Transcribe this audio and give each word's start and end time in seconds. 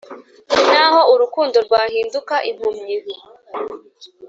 naho 0.71 0.99
urukundo 1.13 1.57
rwahinduka 1.65 2.35
impumyi 2.49 2.97